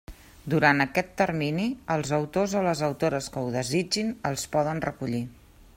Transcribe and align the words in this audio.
Durant 0.51 0.79
aquest 0.85 1.11
termini, 1.21 1.65
els 1.97 2.13
autors 2.19 2.57
o 2.61 2.65
les 2.69 2.81
autores 2.91 3.31
que 3.35 3.45
ho 3.45 3.53
desitgin 3.59 4.13
els 4.31 4.47
poden 4.57 4.81
recollir. 4.91 5.25